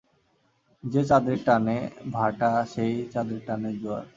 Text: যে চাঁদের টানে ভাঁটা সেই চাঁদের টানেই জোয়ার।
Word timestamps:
যে 0.83 1.01
চাঁদের 1.05 1.37
টানে 1.45 1.77
ভাঁটা 2.11 2.49
সেই 2.65 2.93
চাঁদের 3.13 3.39
টানেই 3.47 3.75
জোয়ার। 3.79 4.05